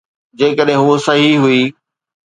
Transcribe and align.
جيڪڏهن 0.39 0.77
هوء 0.85 0.97
صحيح 1.07 1.35
هئي. 1.45 1.63